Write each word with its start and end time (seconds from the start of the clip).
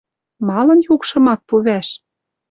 Малын 0.47 0.79
юкшым 0.93 1.25
ак 1.33 1.41
пу 1.47 1.55
вӓш? 1.65 1.87